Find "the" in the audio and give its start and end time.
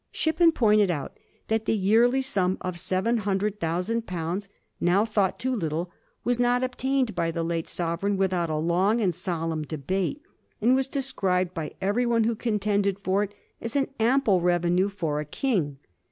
1.65-1.75, 7.29-7.43